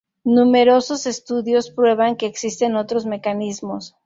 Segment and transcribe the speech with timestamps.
[0.25, 3.95] Numerosos estudios prueban que existen otros mecanismos.